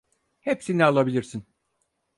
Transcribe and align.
Hepsini 0.39 0.85
alabilirsin. 0.85 1.43